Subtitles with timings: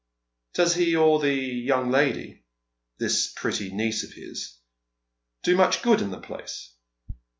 [0.55, 2.43] "Does he or the young lady—
[2.97, 4.57] this pretty niece of his—
[5.43, 6.73] do much good in the place